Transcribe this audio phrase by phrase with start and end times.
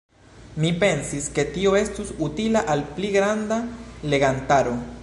[0.63, 3.63] Mi pensis, ke tio estus utila al pli granda
[4.15, 4.77] legantaro.